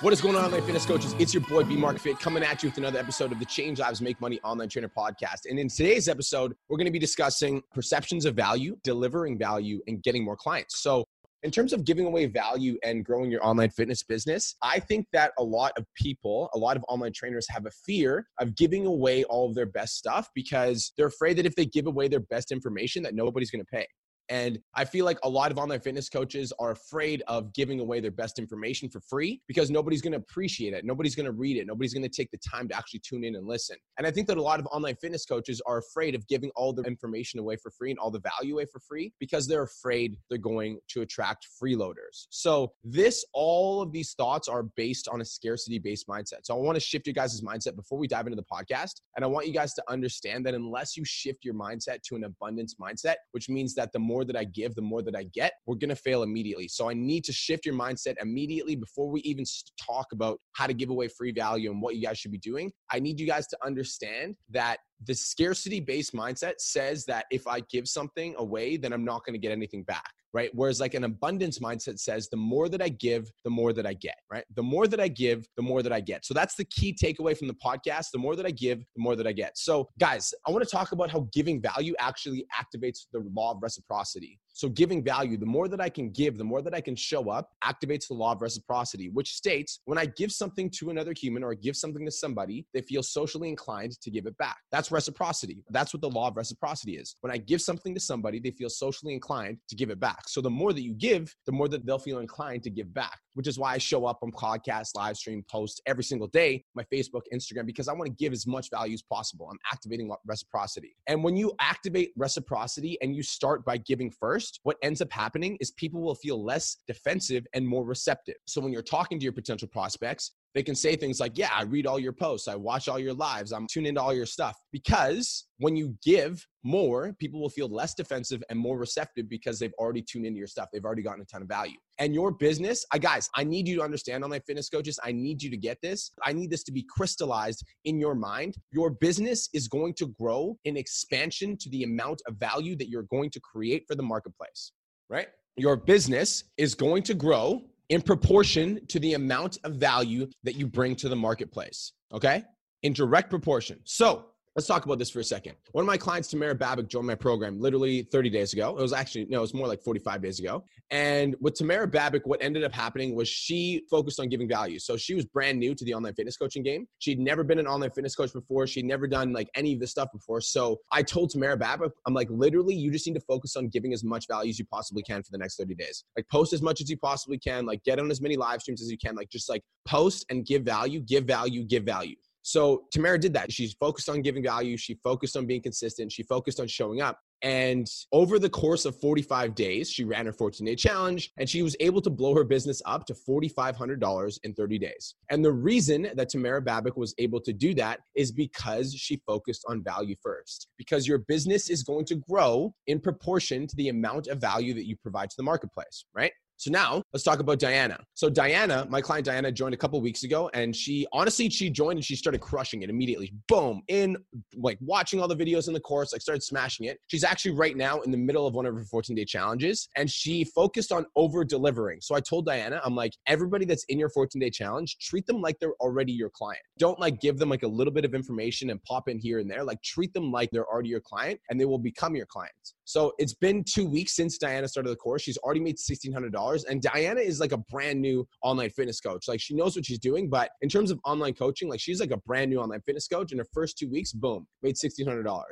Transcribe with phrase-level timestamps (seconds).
[0.00, 1.12] What is going on, my fitness coaches?
[1.18, 3.80] It's your boy B Mark Fit coming at you with another episode of the Change
[3.80, 5.50] Lives Make Money Online Trainer Podcast.
[5.50, 10.00] And in today's episode, we're going to be discussing perceptions of value, delivering value, and
[10.00, 10.80] getting more clients.
[10.82, 11.04] So,
[11.42, 15.32] in terms of giving away value and growing your online fitness business, I think that
[15.36, 19.24] a lot of people, a lot of online trainers have a fear of giving away
[19.24, 22.52] all of their best stuff because they're afraid that if they give away their best
[22.52, 23.88] information that nobody's going to pay.
[24.28, 28.00] And I feel like a lot of online fitness coaches are afraid of giving away
[28.00, 30.84] their best information for free because nobody's going to appreciate it.
[30.84, 31.66] Nobody's going to read it.
[31.66, 33.76] Nobody's going to take the time to actually tune in and listen.
[33.96, 36.72] And I think that a lot of online fitness coaches are afraid of giving all
[36.72, 40.16] the information away for free and all the value away for free because they're afraid
[40.28, 42.26] they're going to attract freeloaders.
[42.30, 46.44] So, this, all of these thoughts are based on a scarcity based mindset.
[46.44, 49.00] So, I want to shift your guys' mindset before we dive into the podcast.
[49.16, 52.24] And I want you guys to understand that unless you shift your mindset to an
[52.24, 55.24] abundance mindset, which means that the more more that I give, the more that I
[55.32, 56.66] get, we're going to fail immediately.
[56.66, 59.44] So I need to shift your mindset immediately before we even
[59.80, 62.72] talk about how to give away free value and what you guys should be doing.
[62.90, 67.60] I need you guys to understand that the scarcity based mindset says that if I
[67.70, 70.50] give something away, then I'm not going to get anything back right?
[70.54, 73.94] Whereas like an abundance mindset says the more that I give, the more that I
[73.94, 74.44] get, right?
[74.54, 76.24] The more that I give, the more that I get.
[76.24, 78.06] So that's the key takeaway from the podcast.
[78.12, 79.56] The more that I give, the more that I get.
[79.56, 83.58] So guys, I want to talk about how giving value actually activates the law of
[83.62, 84.38] reciprocity.
[84.58, 87.30] So giving value, the more that I can give, the more that I can show
[87.30, 91.44] up, activates the law of reciprocity, which states when I give something to another human
[91.44, 94.56] or give something to somebody, they feel socially inclined to give it back.
[94.72, 95.62] That's reciprocity.
[95.70, 97.14] That's what the law of reciprocity is.
[97.20, 100.22] When I give something to somebody, they feel socially inclined to give it back.
[100.26, 103.20] So the more that you give, the more that they'll feel inclined to give back,
[103.38, 106.82] which is why I show up on podcasts, live stream, posts every single day, my
[106.92, 109.48] Facebook, Instagram, because I want to give as much value as possible.
[109.48, 110.96] I'm activating reciprocity.
[111.06, 115.56] And when you activate reciprocity and you start by giving first, what ends up happening
[115.60, 118.34] is people will feel less defensive and more receptive.
[118.48, 121.62] So when you're talking to your potential prospects, they can say things like, Yeah, I
[121.62, 124.56] read all your posts, I watch all your lives, I'm tuned into all your stuff.
[124.72, 129.72] Because when you give more, people will feel less defensive and more receptive because they've
[129.78, 130.68] already tuned into your stuff.
[130.72, 131.76] They've already gotten a ton of value.
[131.98, 134.98] And your business, I guys, I need you to understand online fitness coaches.
[135.02, 136.12] I need you to get this.
[136.24, 138.56] I need this to be crystallized in your mind.
[138.72, 143.02] Your business is going to grow in expansion to the amount of value that you're
[143.04, 144.72] going to create for the marketplace,
[145.08, 145.28] right?
[145.56, 150.66] Your business is going to grow in proportion to the amount of value that you
[150.66, 151.92] bring to the marketplace.
[152.12, 152.44] Okay?
[152.82, 153.80] In direct proportion.
[153.84, 154.26] So,
[154.58, 155.54] Let's talk about this for a second.
[155.70, 158.76] One of my clients, Tamara Babick, joined my program literally 30 days ago.
[158.76, 160.64] It was actually, no, it was more like 45 days ago.
[160.90, 164.80] And with Tamara Babick, what ended up happening was she focused on giving value.
[164.80, 166.88] So she was brand new to the online fitness coaching game.
[166.98, 168.66] She'd never been an online fitness coach before.
[168.66, 170.40] She'd never done like any of this stuff before.
[170.40, 173.92] So I told Tamara Babick, I'm like, literally, you just need to focus on giving
[173.92, 176.02] as much value as you possibly can for the next 30 days.
[176.16, 178.82] Like post as much as you possibly can, like get on as many live streams
[178.82, 182.16] as you can, like just like post and give value, give value, give value.
[182.48, 183.52] So Tamara did that.
[183.52, 184.78] She's focused on giving value.
[184.78, 186.10] She focused on being consistent.
[186.10, 187.20] She focused on showing up.
[187.42, 191.60] And over the course of 45 days, she ran her 14 day challenge and she
[191.60, 195.14] was able to blow her business up to $4,500 in 30 days.
[195.28, 199.66] And the reason that Tamara Babick was able to do that is because she focused
[199.68, 200.68] on value first.
[200.78, 204.86] Because your business is going to grow in proportion to the amount of value that
[204.86, 206.32] you provide to the marketplace, right?
[206.58, 208.00] So now let's talk about Diana.
[208.14, 211.98] So Diana, my client Diana joined a couple weeks ago and she honestly she joined
[211.98, 213.32] and she started crushing it immediately.
[213.46, 214.16] Boom, in
[214.56, 216.98] like watching all the videos in the course, like started smashing it.
[217.06, 220.42] She's actually right now in the middle of one of her 14-day challenges and she
[220.42, 222.00] focused on over delivering.
[222.00, 225.60] So I told Diana, I'm like everybody that's in your 14-day challenge, treat them like
[225.60, 226.60] they're already your client.
[226.76, 229.48] Don't like give them like a little bit of information and pop in here and
[229.48, 229.62] there.
[229.62, 232.74] Like treat them like they're already your client and they will become your clients.
[232.84, 235.22] So it's been 2 weeks since Diana started the course.
[235.22, 236.64] She's already made $1600 dollars.
[236.64, 239.28] And Diana is like a brand new online fitness coach.
[239.28, 242.10] Like she knows what she's doing, but in terms of online coaching, like she's like
[242.10, 243.32] a brand new online fitness coach.
[243.32, 245.42] In her first two weeks, boom, made $1,600.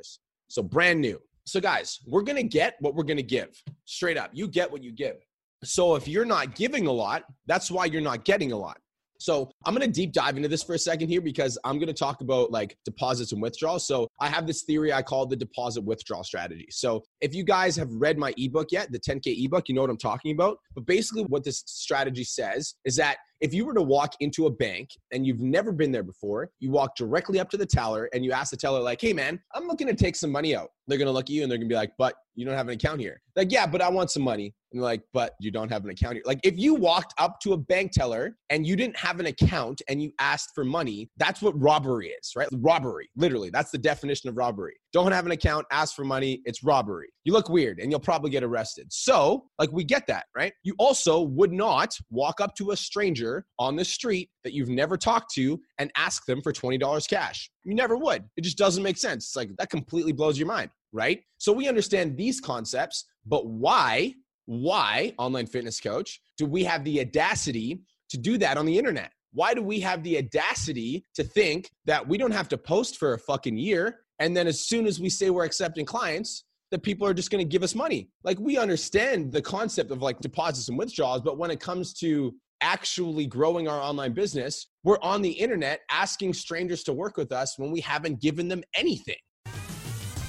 [0.49, 1.21] So brand new.
[1.45, 3.51] So guys, we're to get what we're to give
[3.85, 4.31] straight up.
[4.33, 5.17] You get what you give.
[5.65, 8.79] So if you're not giving a lot, that's why you're not getting a lot.
[9.19, 11.89] So I'm going to deep dive into this for a second here because I'm going
[11.89, 13.87] to talk about like deposits and withdrawals.
[13.87, 16.67] So I have this theory I call the deposit withdrawal strategy.
[16.71, 19.91] So if you guys have read my ebook yet, the 10K ebook, you know what
[19.91, 20.59] I'm talking about.
[20.75, 24.51] But basically, what this strategy says is that if you were to walk into a
[24.51, 28.25] bank and you've never been there before, you walk directly up to the teller and
[28.25, 30.71] you ask the teller, like, hey man, I'm looking to take some money out.
[30.87, 32.75] They're gonna look at you and they're gonna be like, but you don't have an
[32.75, 33.21] account here.
[33.35, 34.55] Like, yeah, but I want some money.
[34.77, 36.19] And like, but you don't have an account.
[36.27, 39.81] Like, if you walked up to a bank teller and you didn't have an account
[39.89, 42.47] and you asked for money, that's what robbery is, right?
[42.53, 43.49] Robbery, literally.
[43.49, 44.75] That's the definition of robbery.
[44.93, 47.09] Don't have an account, ask for money, it's robbery.
[47.25, 48.89] You look weird and you'll probably get arrested.
[48.91, 50.53] So, like, we get that, right?
[50.63, 54.99] You also would not walk up to a stranger on the street that you've never
[54.99, 57.51] talked to and ask them for $20 cash.
[57.65, 58.25] You never would.
[58.37, 59.29] It just doesn't make sense.
[59.29, 61.21] It's like that completely blows your mind, right?
[61.39, 64.15] So we understand these concepts, but why,
[64.47, 69.13] why, online fitness coach, do we have the audacity to do that on the internet?
[69.33, 73.15] Why do we have the audacity to think that we don't have to post for
[73.15, 74.01] a fucking year?
[74.19, 77.45] And then as soon as we say we're accepting clients, that people are just going
[77.45, 78.09] to give us money.
[78.25, 82.35] Like we understand the concept of like deposits and withdrawals, but when it comes to
[82.61, 87.59] actually growing our online business, we're on the internet asking strangers to work with us
[87.59, 89.17] when we haven't given them anything.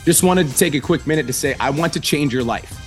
[0.04, 2.87] Just wanted to take a quick minute to say, I want to change your life.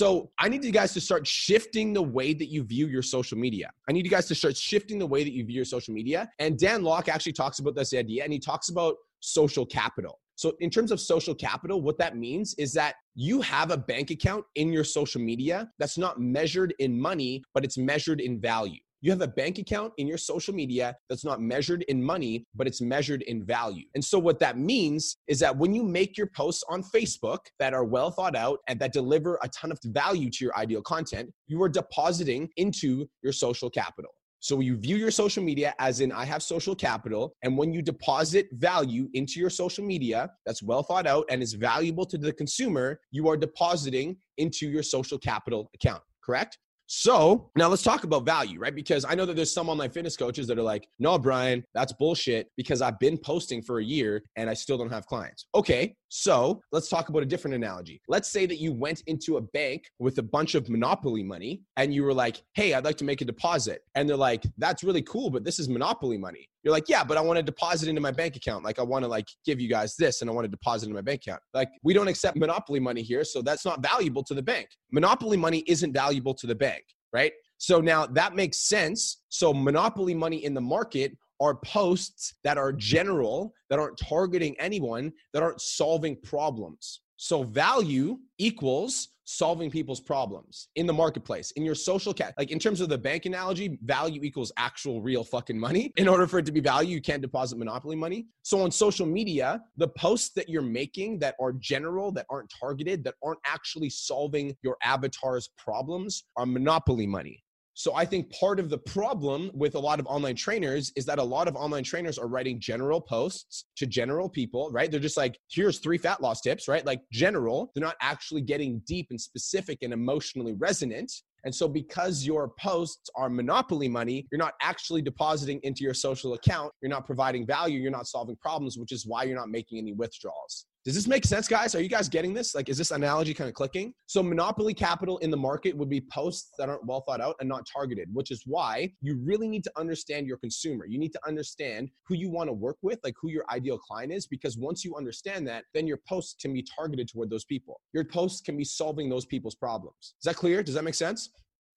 [0.00, 3.36] So, I need you guys to start shifting the way that you view your social
[3.36, 3.70] media.
[3.86, 6.30] I need you guys to start shifting the way that you view your social media.
[6.38, 10.18] And Dan Lok actually talks about this idea, and he talks about social capital.
[10.36, 14.10] So, in terms of social capital, what that means is that you have a bank
[14.10, 18.80] account in your social media that's not measured in money, but it's measured in value.
[19.02, 22.66] You have a bank account in your social media that's not measured in money, but
[22.66, 23.86] it's measured in value.
[23.94, 27.72] And so, what that means is that when you make your posts on Facebook that
[27.72, 31.32] are well thought out and that deliver a ton of value to your ideal content,
[31.46, 34.10] you are depositing into your social capital.
[34.42, 37.34] So you view your social media as in I have social capital.
[37.42, 41.52] And when you deposit value into your social media that's well thought out and is
[41.52, 46.58] valuable to the consumer, you are depositing into your social capital account, correct?
[46.92, 48.74] So now let's talk about value, right?
[48.74, 51.92] Because I know that there's some online fitness coaches that are like, no, Brian, that's
[51.92, 55.46] bullshit because I've been posting for a year and I still don't have clients.
[55.54, 58.02] Okay, so let's talk about a different analogy.
[58.08, 61.94] Let's say that you went into a bank with a bunch of monopoly money and
[61.94, 63.82] you were like, hey, I'd like to make a deposit.
[63.94, 66.48] And they're like, that's really cool, but this is monopoly money.
[66.64, 68.64] You're like, yeah, but I want to deposit into my bank account.
[68.64, 70.96] Like I want to like give you guys this and I want to deposit into
[70.96, 71.40] my bank account.
[71.54, 74.68] Like we don't accept monopoly money here, so that's not valuable to the bank.
[74.92, 77.32] Monopoly money isn't valuable to the bank, right?
[77.58, 79.22] So now that makes sense.
[79.28, 85.12] So monopoly money in the market are posts that are general, that aren't targeting anyone,
[85.32, 87.00] that aren't solving problems.
[87.16, 92.34] So value equals solving people's problems in the marketplace, in your social cat.
[92.36, 95.92] Like in terms of the bank analogy, value equals actual real fucking money.
[95.96, 98.26] In order for it to be value, you can't deposit monopoly money.
[98.42, 103.04] So on social media, the posts that you're making that are general, that aren't targeted,
[103.04, 107.42] that aren't actually solving your avatar's problems are monopoly money.
[107.80, 111.18] So I think part of the problem with a lot of online trainers is that
[111.18, 114.90] a lot of online trainers are writing general posts to general people, right?
[114.90, 116.84] They're just like, here's three fat loss tips, right?
[116.84, 117.72] Like general.
[117.74, 121.10] They're not actually getting deep and specific and emotionally resonant.
[121.44, 126.34] And so, because your posts are monopoly money, you're not actually depositing into your social
[126.34, 126.74] account.
[126.82, 127.80] You're not providing value.
[127.80, 130.66] You're not solving problems, which is why you're not making any withdrawals.
[130.82, 131.74] Does this make sense, guys?
[131.74, 132.54] Are you guys getting this?
[132.54, 133.92] Like, is this analogy kind of clicking?
[134.06, 137.48] So, monopoly capital in the market would be posts that aren't well thought out and
[137.48, 140.86] not targeted, which is why you really need to understand your consumer.
[140.86, 144.10] You need to understand who you want to work with, like who your ideal client
[144.10, 147.78] is, because once you understand that, then your posts can be targeted toward those people.
[147.92, 149.94] Your posts can be solving those people's problems.
[150.00, 150.62] Is that clear?
[150.62, 151.28] Does that make sense?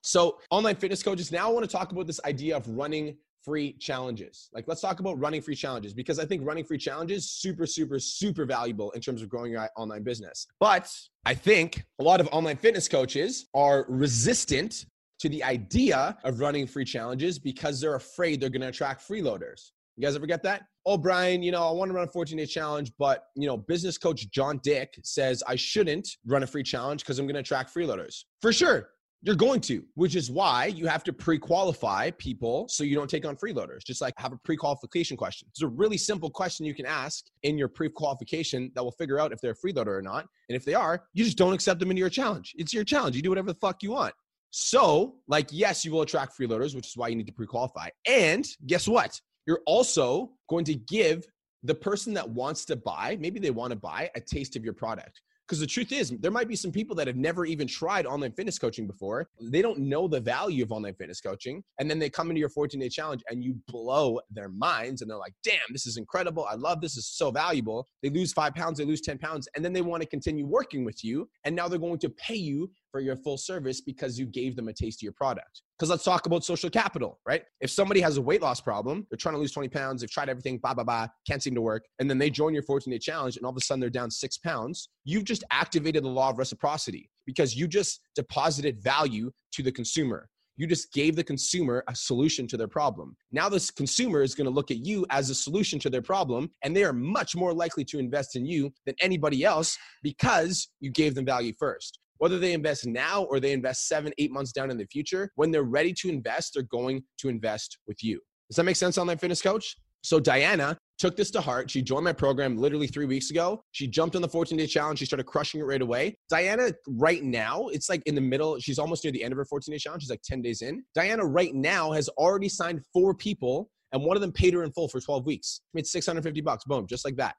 [0.01, 3.73] So, online fitness coaches, now I want to talk about this idea of running free
[3.73, 4.49] challenges.
[4.53, 7.99] Like, let's talk about running free challenges because I think running free challenges super, super,
[7.99, 10.47] super valuable in terms of growing your online business.
[10.59, 10.89] But
[11.25, 14.85] I think a lot of online fitness coaches are resistant
[15.19, 19.71] to the idea of running free challenges because they're afraid they're going to attract freeloaders.
[19.95, 20.63] You guys ever get that?
[20.85, 23.55] Oh, Brian, you know, I want to run a 14 day challenge, but, you know,
[23.55, 27.41] business coach John Dick says I shouldn't run a free challenge because I'm going to
[27.41, 28.23] attract freeloaders.
[28.41, 28.89] For sure.
[29.25, 33.09] You're going to, which is why you have to pre qualify people so you don't
[33.09, 33.79] take on freeloaders.
[33.85, 35.47] Just like have a pre qualification question.
[35.51, 39.19] It's a really simple question you can ask in your pre qualification that will figure
[39.19, 40.25] out if they're a freeloader or not.
[40.49, 42.53] And if they are, you just don't accept them into your challenge.
[42.57, 43.15] It's your challenge.
[43.15, 44.13] You do whatever the fuck you want.
[44.51, 47.87] So, like, yes, you will attract freeloaders, which is why you need to pre qualify.
[48.05, 49.17] And guess what?
[49.47, 51.25] You're also going to give
[51.63, 54.73] the person that wants to buy, maybe they want to buy a taste of your
[54.73, 55.21] product.
[55.53, 58.31] Because the truth is, there might be some people that have never even tried online
[58.31, 59.29] fitness coaching before.
[59.39, 61.63] They don't know the value of online fitness coaching.
[61.77, 65.11] And then they come into your 14 day challenge and you blow their minds and
[65.11, 66.47] they're like, damn, this is incredible.
[66.49, 66.95] I love this.
[66.95, 67.87] This is so valuable.
[68.01, 70.83] They lose five pounds, they lose 10 pounds, and then they want to continue working
[70.83, 71.29] with you.
[71.43, 74.67] And now they're going to pay you for your full service because you gave them
[74.67, 75.63] a taste of your product.
[75.77, 77.41] Because let's talk about social capital, right?
[77.59, 80.29] If somebody has a weight loss problem, they're trying to lose 20 pounds, they've tried
[80.29, 82.99] everything, blah, blah, blah, can't seem to work, and then they join your 14 day
[82.99, 86.29] challenge and all of a sudden they're down six pounds, you've just activated the law
[86.29, 90.29] of reciprocity because you just deposited value to the consumer.
[90.55, 93.17] You just gave the consumer a solution to their problem.
[93.31, 96.51] Now, this consumer is going to look at you as a solution to their problem,
[96.63, 100.91] and they are much more likely to invest in you than anybody else because you
[100.91, 104.71] gave them value first whether they invest now or they invest seven, eight months down
[104.71, 108.17] in the future, when they're ready to invest, they're going to invest with you.
[108.49, 109.75] Does that make sense, online fitness coach?
[110.03, 111.69] So Diana took this to heart.
[111.69, 113.61] She joined my program literally three weeks ago.
[113.73, 114.99] She jumped on the 14 day challenge.
[114.99, 116.15] She started crushing it right away.
[116.29, 118.57] Diana, right now, it's like in the middle.
[118.57, 120.03] She's almost near the end of her 14 day challenge.
[120.03, 120.81] She's like 10 days in.
[120.95, 124.71] Diana, right now, has already signed four people, and one of them paid her in
[124.71, 125.59] full for 12 weeks.
[125.73, 126.63] Made 650 bucks.
[126.63, 127.35] Boom, just like that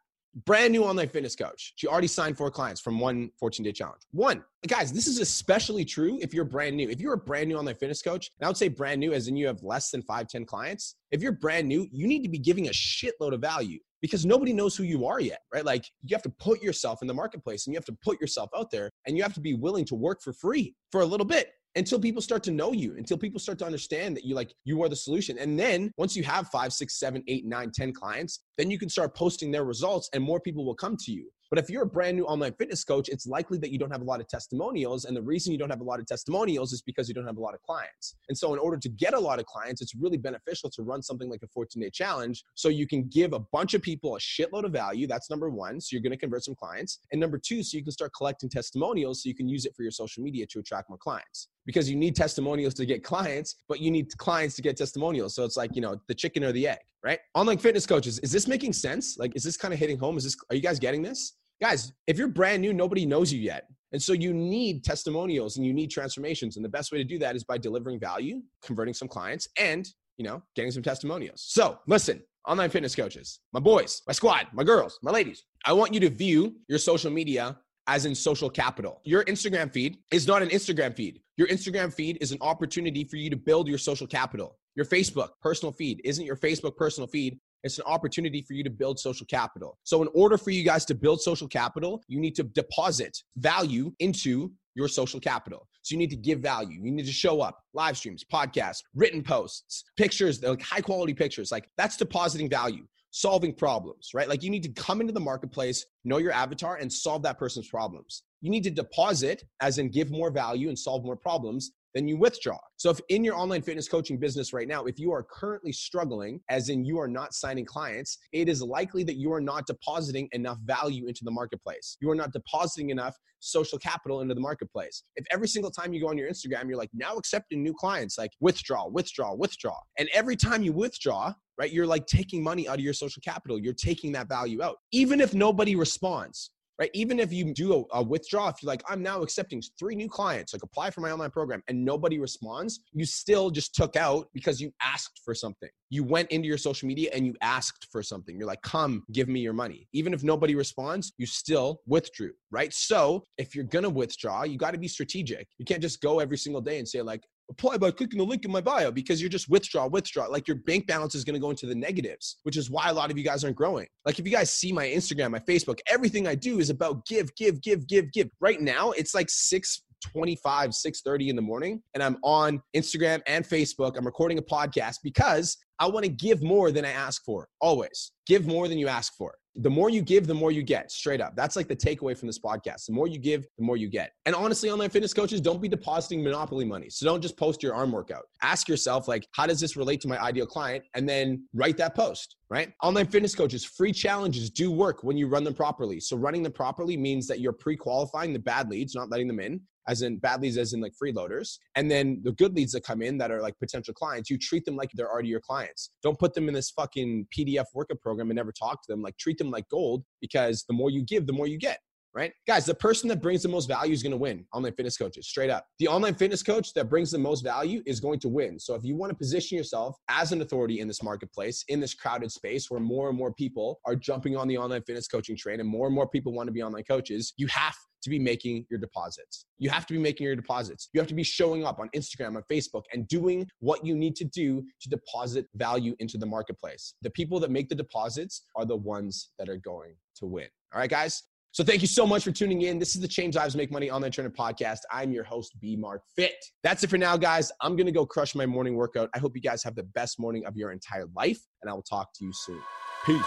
[0.46, 1.72] brand new online fitness coach.
[1.76, 4.02] She already signed four clients from one 14 day challenge.
[4.10, 6.88] One, guys, this is especially true if you're brand new.
[6.88, 9.28] If you're a brand new online fitness coach, and I would say brand new as
[9.28, 10.96] in you have less than five, 10 clients.
[11.10, 14.52] If you're brand new, you need to be giving a shitload of value because nobody
[14.52, 15.64] knows who you are yet, right?
[15.64, 18.50] Like you have to put yourself in the marketplace and you have to put yourself
[18.56, 21.26] out there and you have to be willing to work for free for a little
[21.26, 24.54] bit until people start to know you until people start to understand that you like
[24.64, 25.38] you are the solution.
[25.38, 28.88] And then once you have five six seven eight nine ten clients then you can
[28.88, 31.86] start posting their results and more people will come to you but if you're a
[31.86, 35.04] brand new online fitness coach, it's likely that you don't have a lot of testimonials.
[35.04, 37.36] And the reason you don't have a lot of testimonials is because you don't have
[37.36, 38.16] a lot of clients.
[38.28, 41.02] And so, in order to get a lot of clients, it's really beneficial to run
[41.02, 44.18] something like a 14 day challenge so you can give a bunch of people a
[44.18, 45.06] shitload of value.
[45.06, 45.80] That's number one.
[45.80, 46.98] So, you're going to convert some clients.
[47.12, 49.82] And number two, so you can start collecting testimonials so you can use it for
[49.82, 53.80] your social media to attract more clients because you need testimonials to get clients, but
[53.80, 55.34] you need clients to get testimonials.
[55.34, 57.18] So it's like, you know, the chicken or the egg, right?
[57.34, 59.18] Online fitness coaches, is this making sense?
[59.18, 60.16] Like, is this kind of hitting home?
[60.16, 61.34] Is this, are you guys getting this?
[61.61, 63.68] Guys, if you're brand new, nobody knows you yet.
[63.92, 66.56] And so you need testimonials and you need transformations.
[66.56, 69.88] And the best way to do that is by delivering value, converting some clients, and
[70.16, 71.44] you know, getting some testimonials.
[71.46, 75.94] So listen, online fitness coaches, my boys, my squad, my girls, my ladies, I want
[75.94, 79.00] you to view your social media as in social capital.
[79.04, 81.20] Your Instagram feed is not an Instagram feed.
[81.37, 84.56] Your Instagram feed is an opportunity for you to build your social capital.
[84.76, 87.38] Your Facebook personal feed isn't your Facebook personal feed.
[87.62, 89.78] It's an opportunity for you to build social capital.
[89.85, 93.93] So, in order for you guys to build social capital, you need to deposit value
[94.00, 95.69] into your social capital.
[95.83, 96.81] So you need to give value.
[96.83, 101.52] You need to show up, live streams, podcasts, written posts, pictures, like high quality pictures.
[101.52, 104.28] Like that's depositing value, solving problems, right?
[104.28, 107.69] Like you need to come into the marketplace, know your avatar, and solve that person's
[107.69, 108.23] problems.
[108.40, 112.16] You need to deposit, as in give more value and solve more problems then you
[112.16, 112.58] withdraw.
[112.76, 113.40] So if in your mm.
[113.40, 117.08] online fitness coaching business right now, if you are currently struggling, as in you are
[117.08, 121.30] not signing clients, it is likely that you are not depositing enough value into the
[121.30, 121.96] marketplace.
[122.00, 125.04] You are not depositing enough social capital into the marketplace.
[125.16, 128.18] If every single time you go on your Instagram, you're like, now accepting new clients,
[128.18, 129.78] like withdraw, withdraw, withdraw.
[129.98, 133.58] And every time you withdraw, right, you're like taking money out of your social capital.
[133.58, 134.76] You're taking that value out.
[134.92, 136.90] Even if nobody responds, right?
[136.95, 140.52] Even if you do a, a, if you're like, I'm now accepting three new clients,
[140.52, 144.61] like apply for my online program, and nobody responds, you still just took out because
[144.61, 145.69] you asked for something.
[145.90, 148.37] You went into your social media and you asked for something.
[148.37, 149.88] You're like, come give me your money.
[149.93, 152.73] Even if nobody responds, you still withdrew, right?
[152.73, 155.47] So if you're gonna withdraw, you gotta be strategic.
[155.59, 158.44] You can't just go every single day and say, like, apply by clicking the link
[158.44, 160.26] in my bio because you're just withdraw, withdraw.
[160.26, 162.92] Like your bank balance is going to go into the negatives, which is why a
[162.94, 163.86] lot of you guys aren't growing.
[164.04, 167.34] Like if you guys see my Instagram, my Facebook, everything I do is about give,
[167.34, 168.30] give, give, give, give.
[168.40, 169.82] Right now, it's like six
[170.12, 174.96] 25 6.30 in the morning and i'm on instagram and facebook i'm recording a podcast
[175.02, 178.86] because i want to give more than i ask for always give more than you
[178.86, 181.37] ask for the more you give, the more you get, straight up.
[181.37, 182.87] That's like the takeaway from this podcast.
[182.87, 184.12] The more you give, the more you get.
[184.26, 186.90] And honestly, online fitness coaches, don't be depositing monopoly money.
[186.90, 188.25] So don't just post your arm workout.
[188.42, 190.84] Ask yourself, like, how does this relate to my ideal client?
[190.94, 192.73] And then write that post, right?
[192.82, 196.00] Online fitness coaches, free challenges do work when you run them properly.
[196.00, 199.40] So running them properly means that you're pre qualifying the bad leads, not letting them
[199.40, 199.61] in.
[199.88, 201.58] As in bad leads, as in like freeloaders.
[201.74, 204.64] And then the good leads that come in that are like potential clients, you treat
[204.64, 205.90] them like they're already your clients.
[206.02, 209.02] Don't put them in this fucking PDF workup program and never talk to them.
[209.02, 211.80] Like treat them like gold because the more you give, the more you get
[212.14, 212.33] right?
[212.47, 214.47] Guys, the person that brings the most value is going to win.
[214.54, 215.66] Online fitness coaches, straight up.
[215.78, 218.59] The online fitness coach that brings the most value is going to win.
[218.59, 221.92] So if you want to position yourself as an authority in this marketplace, in this
[221.92, 225.61] crowded space where more and more people are jumping on the online fitness coaching train
[225.61, 228.66] and more and more people want to be online coaches, you have to be making
[228.71, 229.47] your deposits.
[229.59, 230.90] You have to be making your deposits.
[230.92, 234.14] You have to be showing up on Instagram, on Facebook, and doing what you need
[234.16, 236.94] to do to deposit value into the marketplace.
[237.00, 240.49] The people that make the deposits are the ones that are going to win.
[240.73, 241.23] All right, guys?
[241.54, 242.80] So thank you so much for tuning in.
[242.80, 244.80] This is the Change Lives Make Money Online Trainer podcast.
[244.90, 246.34] I'm your host, B Mark Fit.
[246.64, 247.52] That's it for now, guys.
[247.61, 249.08] I'm gonna go crush my morning workout.
[249.14, 251.84] I hope you guys have the best morning of your entire life, and I will
[251.84, 252.61] talk to you soon.
[253.06, 253.23] Peace.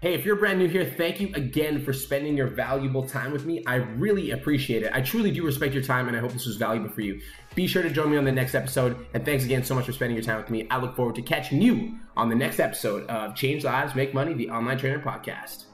[0.00, 3.46] Hey, if you're brand new here, thank you again for spending your valuable time with
[3.46, 3.64] me.
[3.64, 4.90] I really appreciate it.
[4.92, 7.20] I truly do respect your time, and I hope this was valuable for you.
[7.54, 9.06] Be sure to join me on the next episode.
[9.14, 10.66] And thanks again so much for spending your time with me.
[10.72, 14.34] I look forward to catching you on the next episode of Change Lives, Make Money,
[14.34, 15.66] the Online Trainer Podcast.